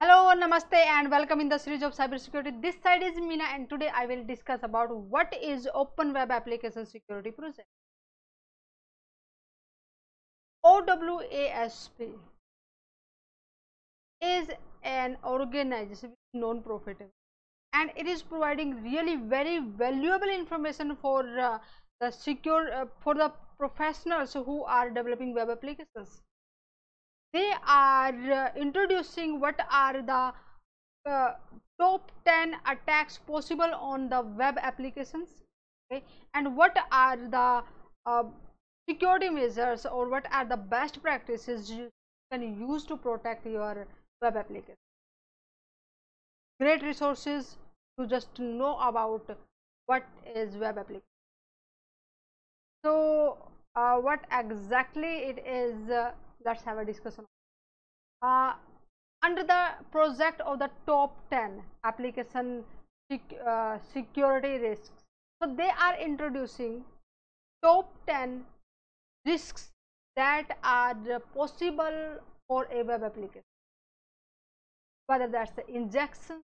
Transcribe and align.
Hello, 0.00 0.32
Namaste 0.32 0.74
and 0.74 1.10
welcome 1.10 1.40
in 1.40 1.48
the 1.48 1.58
series 1.58 1.82
of 1.82 1.92
cybersecurity. 1.92 2.62
This 2.62 2.76
side 2.84 3.02
is 3.02 3.16
Meena 3.16 3.46
and 3.52 3.68
today 3.68 3.90
I 3.92 4.06
will 4.06 4.22
discuss 4.22 4.60
about 4.62 4.94
what 4.94 5.34
is 5.42 5.68
Open 5.74 6.12
Web 6.12 6.30
Application 6.30 6.86
Security 6.86 7.32
Project. 7.32 7.66
OWASP 10.64 12.12
is 14.22 14.48
an 14.84 15.16
organization 15.24 16.12
non-profit 16.32 16.98
and 17.72 17.90
it 17.96 18.06
is 18.06 18.22
providing 18.22 18.80
really 18.84 19.16
very 19.16 19.58
valuable 19.58 20.28
information 20.28 20.94
for 20.94 21.26
uh, 21.40 21.58
the 22.00 22.12
secure 22.12 22.72
uh, 22.72 22.86
for 23.00 23.16
the 23.16 23.32
professionals 23.58 24.32
who 24.32 24.62
are 24.62 24.90
developing 24.90 25.34
web 25.34 25.50
applications 25.50 26.22
they 27.32 27.52
are 27.66 28.32
uh, 28.32 28.50
introducing 28.56 29.40
what 29.40 29.60
are 29.70 30.02
the 30.02 30.32
uh, 31.10 31.34
top 31.80 32.10
10 32.24 32.56
attacks 32.66 33.18
possible 33.18 33.74
on 33.74 34.08
the 34.08 34.20
web 34.36 34.58
applications 34.60 35.28
okay? 35.90 36.02
And 36.34 36.56
what 36.56 36.76
are 36.90 37.16
the 37.16 37.62
uh, 38.06 38.24
security 38.88 39.28
measures 39.28 39.86
or 39.86 40.08
what 40.08 40.26
are 40.32 40.44
the 40.44 40.56
best 40.56 41.02
practices 41.02 41.70
you 41.70 41.88
can 42.32 42.42
use 42.68 42.84
to 42.84 42.96
protect 42.96 43.46
your 43.46 43.86
web 44.22 44.36
application? 44.36 44.74
Great 46.60 46.82
resources 46.82 47.56
to 47.98 48.06
just 48.06 48.38
know 48.38 48.78
about 48.80 49.38
what 49.86 50.04
is 50.34 50.56
web 50.56 50.78
application 50.78 51.02
so 52.84 53.38
uh, 53.74 53.96
what 53.96 54.24
exactly 54.32 55.14
it 55.30 55.38
is 55.46 55.90
uh, 56.38 56.48
let's 56.48 56.62
have 56.64 56.78
a 56.78 56.84
discussion. 56.84 57.24
Uh, 58.22 58.52
under 59.22 59.42
the 59.42 59.68
project 59.90 60.40
of 60.40 60.58
the 60.58 60.70
top 60.86 61.16
10 61.30 61.62
application 61.84 62.64
uh, 63.46 63.78
security 63.92 64.58
risks 64.58 64.90
so 65.42 65.54
they 65.54 65.70
are 65.80 65.96
introducing 66.00 66.84
top 67.62 67.92
10 68.06 68.44
risks 69.26 69.70
that 70.16 70.58
are 70.64 70.96
possible 71.34 72.18
for 72.48 72.66
a 72.72 72.82
web 72.82 73.02
application. 73.02 73.42
Whether 75.06 75.28
that's 75.28 75.52
the 75.52 75.68
injection 75.70 76.42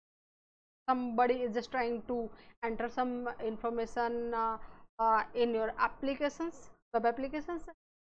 somebody 0.88 1.34
is 1.34 1.54
just 1.54 1.70
trying 1.70 2.02
to 2.08 2.28
enter 2.64 2.88
some 2.88 3.28
information 3.44 4.34
uh, 4.34 4.58
uh, 4.98 5.22
in 5.34 5.54
your 5.54 5.72
applications 5.78 6.70
web 6.92 7.06
applications 7.06 7.62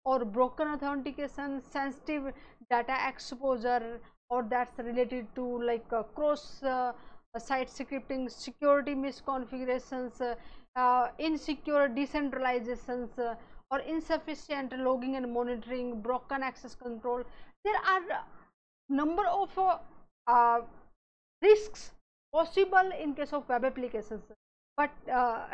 or 0.06 0.26
broken 0.26 0.68
authentication 0.68 1.62
sensitive 1.62 2.34
data 2.70 2.96
exposure 3.08 4.00
or 4.30 4.44
that's 4.50 4.78
related 4.80 5.28
to 5.36 5.46
like 5.64 5.86
uh, 5.94 6.04
cross 6.16 6.62
uh, 6.64 6.92
site 7.38 7.68
scripting 7.68 8.30
security 8.30 8.94
misconfigurations 8.94 10.22
uh, 10.22 10.36
uh 10.76 11.08
insecure 11.20 11.88
deserializations 11.88 13.18
uh, 13.20 13.36
or 13.72 13.80
insufficient 13.80 14.78
logging 14.80 15.16
and 15.16 15.31
monitoring 15.34 16.00
broken 16.02 16.44
access 16.44 16.76
control. 16.76 17.24
There 17.64 17.76
are 17.76 18.26
number 18.90 19.26
of 19.26 19.50
uh, 20.28 20.59
risks 21.42 21.92
possible 22.31 22.92
in 23.00 23.14
case 23.16 23.34
of 23.34 23.48
web 23.50 23.66
applications 23.66 24.24
but 24.77 24.91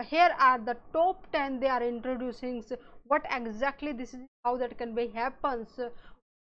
here 0.05 0.33
are 0.39 0.59
the 0.59 0.77
top 0.93 1.31
10 1.31 1.59
they 1.59 1.67
are 1.67 1.83
introducing. 1.83 2.63
What 3.07 3.25
exactly 3.31 3.91
this 3.91 4.13
is 4.13 4.21
how 4.45 4.57
that 4.57 4.77
can 4.77 4.95
be 4.95 5.07
happens 5.07 5.79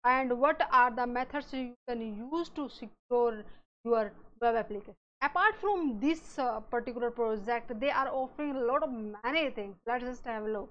and 0.04 0.38
what 0.40 0.60
are 0.70 0.90
the 0.90 1.06
methods 1.06 1.52
you 1.52 1.74
can 1.88 2.00
use 2.00 2.48
to 2.50 2.68
secure 2.68 3.44
your 3.84 4.12
web 4.40 4.56
application. 4.56 4.94
Apart 5.22 5.56
from 5.60 5.98
this 6.00 6.38
uh, 6.38 6.60
particular 6.60 7.10
project 7.10 7.78
they 7.80 7.90
are 7.90 8.08
offering 8.08 8.56
a 8.56 8.60
lot 8.60 8.82
of 8.82 8.90
many 8.92 9.50
things. 9.50 9.76
Let's 9.86 10.04
just 10.04 10.24
have 10.24 10.44
a 10.44 10.50
look. 10.50 10.70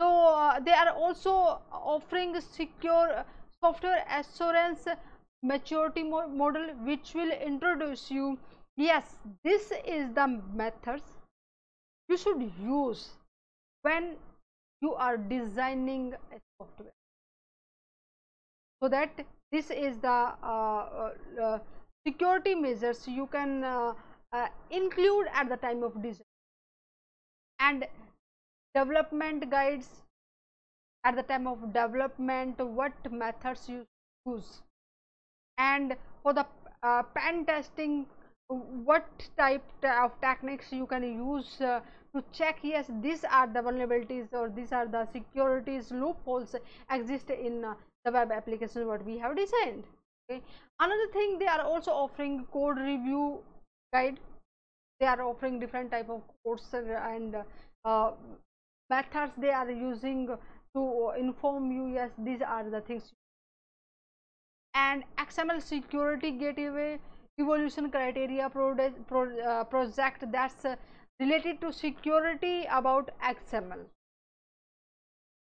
So 0.00 0.08
uh, 0.08 0.60
they 0.60 0.72
are 0.72 0.90
also 0.90 1.60
offering 1.72 2.40
secure 2.40 3.24
software 3.62 4.04
assurance 4.18 4.86
maturity 5.42 6.02
mo 6.02 6.26
model 6.28 6.70
which 6.84 7.12
will 7.14 7.30
introduce 7.30 8.10
you 8.10 8.38
yes 8.76 9.16
this 9.44 9.72
is 9.86 10.12
the 10.14 10.26
methods 10.54 11.20
you 12.08 12.16
should 12.16 12.42
use 12.60 13.10
when 13.82 14.16
you 14.80 14.94
are 14.94 15.16
designing 15.16 16.14
a 16.32 16.40
software. 16.58 16.92
So 18.82 18.88
that 18.88 19.24
this 19.52 19.70
is 19.70 19.98
the 19.98 20.08
uh, 20.08 20.34
uh, 20.42 21.10
uh 21.42 21.58
security 22.06 22.54
measures 22.54 23.06
you 23.06 23.26
can 23.26 23.62
uh, 23.62 23.94
uh, 24.32 24.48
include 24.70 25.26
at 25.34 25.48
the 25.48 25.56
time 25.56 25.82
of 25.82 26.02
design. 26.02 26.24
And 27.58 27.86
development 28.74 29.50
guides 29.50 29.88
at 31.04 31.16
the 31.16 31.22
time 31.22 31.46
of 31.46 31.72
development 31.74 32.58
what 32.58 33.12
methods 33.12 33.68
you 33.68 33.84
use. 34.26 34.62
And 35.58 35.96
for 36.22 36.32
the 36.32 36.46
uh, 36.82 37.02
pen 37.02 37.44
testing 37.44 38.06
what 38.84 39.06
type 39.36 39.62
of 39.84 40.20
techniques 40.20 40.72
you 40.72 40.86
can 40.86 41.02
use 41.02 41.60
uh, 41.60 41.80
to 42.14 42.22
check 42.32 42.58
yes 42.62 42.90
these 43.00 43.24
are 43.24 43.46
the 43.46 43.60
vulnerabilities 43.60 44.32
or 44.32 44.48
these 44.48 44.72
are 44.72 44.86
the 44.86 45.06
securities 45.12 45.90
loopholes 45.92 46.56
exist 46.90 47.30
in 47.30 47.64
uh, 47.64 47.74
the 48.04 48.10
web 48.10 48.32
application 48.32 48.86
what 48.86 49.04
we 49.04 49.18
have 49.18 49.36
designed 49.36 49.84
okay? 50.30 50.42
Another 50.78 51.06
thing 51.12 51.38
they 51.38 51.46
are 51.46 51.62
also 51.62 51.90
offering 51.90 52.46
code 52.52 52.78
review 52.78 53.38
guide. 53.92 54.18
They 54.98 55.06
are 55.06 55.22
offering 55.22 55.58
different 55.58 55.90
type 55.90 56.10
of 56.10 56.22
codes 56.44 56.66
and 56.72 57.36
uh, 57.84 58.10
methods 58.90 59.32
they 59.38 59.50
are 59.50 59.70
using 59.70 60.28
to 60.74 61.12
inform 61.18 61.72
you 61.72 61.86
yes 61.86 62.10
these 62.18 62.42
are 62.42 62.68
the 62.68 62.80
things. 62.80 63.12
And 64.74 65.02
xml 65.18 65.62
security 65.62 66.30
gateway 66.30 66.98
evaluation 67.40 67.90
criteria 67.90 68.46
uh, 68.46 69.64
project 69.64 70.24
that's 70.32 70.64
uh, 70.64 70.76
related 71.20 71.60
to 71.60 71.72
security 71.72 72.66
about 72.70 73.10
XML 73.30 73.84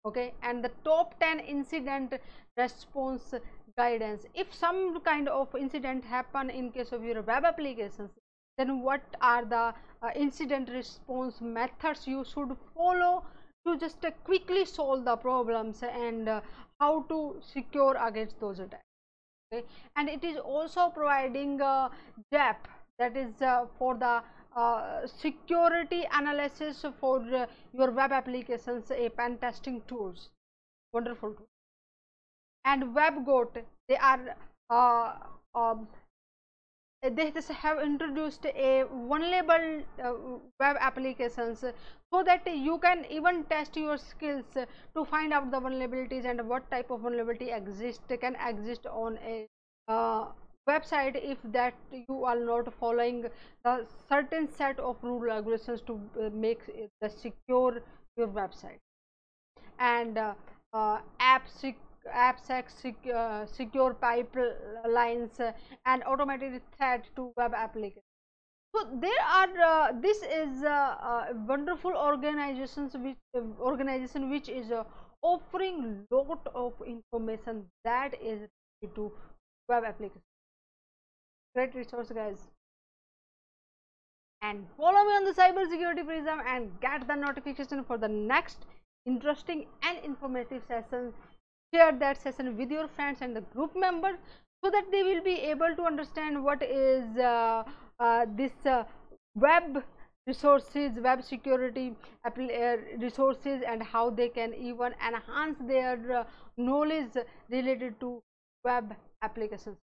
okay 0.07 0.33
and 0.43 0.65
the 0.65 0.71
top 0.85 1.19
10 1.21 1.41
incident 1.41 2.15
response 2.57 3.35
guidance. 3.77 4.25
If 4.35 4.55
some 4.55 5.01
kind 5.01 5.29
of 5.29 5.55
incident 5.55 6.05
happen 6.05 6.49
in 6.51 6.71
case 6.71 6.93
of 6.93 7.05
your 7.05 7.23
web 7.23 7.45
applications 7.45 8.11
then 8.59 8.83
what 8.83 9.03
are 9.21 9.45
the 9.45 9.75
uh, 10.03 10.11
incident 10.15 10.71
response 10.71 11.41
methods 11.41 12.07
you 12.07 12.25
should 12.25 12.57
follow 12.75 13.25
to 13.67 13.77
just 13.77 14.05
uh, 14.05 14.11
quickly 14.25 14.65
solve 14.65 15.05
the 15.05 15.17
problems 15.17 15.83
and 15.83 16.29
uh, 16.29 16.41
how 16.81 17.03
to 17.03 17.37
secure 17.43 17.97
against 18.07 18.39
those 18.41 18.61
attacks 18.61 18.86
okay 19.57 19.67
and 19.97 20.09
it 20.09 20.25
is 20.25 20.37
also 20.37 20.89
providing 20.89 21.61
uh, 21.61 21.89
depth 22.31 22.69
that 22.99 23.17
is 23.17 23.43
uh, 23.43 23.67
for 23.79 23.95
the 23.97 24.23
uh, 24.57 25.07
security 25.07 26.07
analysis 26.13 26.85
for 27.01 27.21
uh, 27.35 27.47
your 27.73 27.91
web 27.91 28.13
applications 28.13 28.91
a 28.91 29.09
pen 29.11 29.37
testing 29.39 29.83
tools 29.87 30.31
wonderful 30.93 31.35
tool. 31.35 31.49
and 32.65 32.83
webgoat 32.95 33.63
they 33.89 33.97
are 33.97 34.37
uh, 34.71 35.13
um, 35.55 35.87
they 37.11 37.33
have 37.51 37.79
introduced 37.81 38.47
a 38.47 38.85
vulnerable 39.09 39.83
uh, 40.03 40.13
web 40.61 40.77
applications 40.81 41.61
so 41.61 42.23
that 42.23 42.47
you 42.47 42.79
can 42.79 43.05
even 43.11 43.45
test 43.45 43.77
your 43.77 43.97
skills 43.97 44.45
to 44.55 45.05
find 45.05 45.33
out 45.33 45.51
the 45.51 45.61
vulnerabilities 45.61 46.25
and 46.25 46.49
what 46.49 46.71
type 46.71 46.91
of 46.91 47.01
vulnerability 47.01 47.51
exist 47.51 48.03
can 48.21 48.37
exist 48.49 48.87
on 48.87 49.19
a 49.25 49.47
uh, 49.89 50.27
website 50.69 51.17
if 51.23 51.39
that 51.45 51.75
you 52.09 52.25
are 52.25 52.39
not 52.39 52.73
following 52.81 53.25
a 53.65 53.81
certain 54.09 54.49
set 54.51 54.79
of 54.81 54.97
rule 55.03 55.21
regulations 55.21 55.81
to 55.87 56.01
uh, 56.21 56.31
make 56.33 56.61
the 57.01 57.09
secure 57.09 57.83
your 58.17 58.29
website. 58.29 58.81
And 59.79 60.19
uh, 60.19 60.35
uh, 60.73 61.01
app 61.21 61.49
sec 61.49 61.77
AppSec 62.15 62.71
sec, 62.71 62.95
uh, 63.15 63.47
secure 63.47 63.95
pipelines 63.95 65.41
uh, 65.41 65.53
and 65.85 66.03
automated 66.05 66.61
threat 66.77 67.05
to 67.17 67.33
web 67.37 67.53
applications. 67.55 68.05
So 68.75 68.89
there 69.01 69.23
are 69.25 69.59
uh, 69.59 69.93
this 70.01 70.19
is 70.23 70.63
a 70.63 71.35
wonderful 71.47 71.93
organizations 71.97 72.95
which 72.95 73.17
organization 73.61 74.29
which 74.31 74.49
is 74.49 74.71
offering 75.23 76.07
lot 76.11 76.47
of 76.55 76.73
information 76.87 77.65
that 77.85 78.15
is 78.23 78.49
to 78.95 79.13
web 79.69 79.85
applications. 79.85 80.23
Great 81.55 81.75
resource 81.75 82.13
guys. 82.15 82.49
And 84.43 84.67
follow 84.77 85.03
me 85.05 85.15
on 85.17 85.25
the 85.25 85.33
cybersecurity 85.33 86.07
prism 86.07 86.41
and 86.47 86.71
get 86.81 87.09
the 87.09 87.15
notification 87.15 87.83
for 87.85 87.97
the 87.97 88.09
next 88.09 88.67
interesting 89.07 89.67
and 89.83 89.99
informative 90.05 90.63
session 90.69 91.13
share 91.75 91.93
that 91.93 92.21
session 92.21 92.57
with 92.57 92.71
your 92.71 92.89
friends 92.89 93.19
and 93.21 93.37
the 93.37 93.41
group 93.55 93.77
members 93.77 94.17
so 94.65 94.71
that 94.71 94.85
they 94.91 95.03
will 95.03 95.23
be 95.23 95.35
able 95.53 95.75
to 95.77 95.83
understand 95.83 96.43
what 96.43 96.63
is 96.63 97.17
uh, 97.19 97.65
uh, 98.01 98.27
this 98.37 98.53
uh, 98.67 98.85
web 99.35 99.83
resources 100.27 100.99
web 101.01 101.23
security 101.23 101.95
uh, 102.25 102.31
resources 102.99 103.63
and 103.67 103.83
how 103.83 104.11
they 104.11 104.29
can 104.29 104.55
even 104.55 104.95
enhance 105.09 105.59
their 105.69 106.21
uh, 106.21 106.25
knowledge 106.57 107.19
related 107.49 107.99
to 108.01 108.21
web 108.65 108.95
applications. 109.23 109.77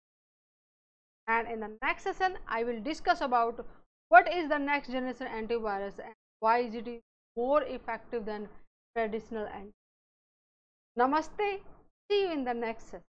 And 1.29 1.47
in 1.49 1.61
the 1.61 1.71
next 1.83 2.05
session 2.05 2.37
i 2.49 2.65
will 2.65 2.81
discuss 2.81 3.21
about 3.21 3.65
what 4.09 4.33
is 4.33 4.49
the 4.49 4.59
next 4.59 4.91
generation 4.91 5.29
antivirus 5.29 5.99
and 5.99 6.15
why 6.41 6.59
is 6.59 6.75
it 6.75 6.89
more 7.37 7.63
effective 7.63 8.25
than 8.25 8.49
traditional 8.97 9.47
antivirus 9.47 9.82
namaste. 10.97 11.61
See 12.09 12.23
you 12.23 12.33
in 12.33 12.45
the 12.45 12.55
next 12.55 12.85
session 12.91 13.12